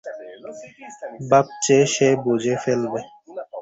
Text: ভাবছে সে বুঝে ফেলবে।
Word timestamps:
ভাবছে 1.29 1.75
সে 1.93 2.07
বুঝে 2.23 2.55
ফেলবে। 2.63 2.99